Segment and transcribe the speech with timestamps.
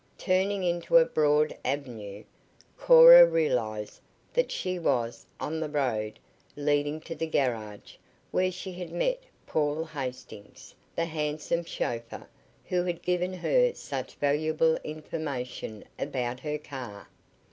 [0.17, 2.23] Turning into a broad avenue,
[2.75, 4.01] Cora realized
[4.33, 6.17] that she was on the road
[6.55, 7.97] leading to the garage
[8.31, 12.27] where she had met Paul Hastings, the handsome chauffeur
[12.65, 17.07] who had given her such valuable information about her car.